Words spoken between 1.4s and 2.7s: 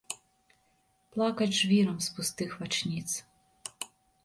жвірам з пустых